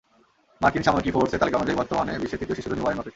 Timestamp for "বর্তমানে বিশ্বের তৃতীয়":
1.79-2.55